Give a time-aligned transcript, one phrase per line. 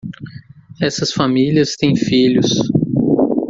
[0.81, 2.49] Essas famílias têm filhos.